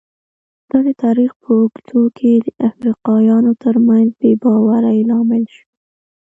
دا 0.69 0.77
د 0.87 0.89
تاریخ 1.03 1.31
په 1.41 1.49
اوږدو 1.59 2.01
کې 2.17 2.31
د 2.37 2.47
افریقایانو 2.69 3.51
ترمنځ 3.63 4.07
بې 4.19 4.31
باورۍ 4.41 4.99
لامل 5.09 5.43
شوي. 5.55 5.65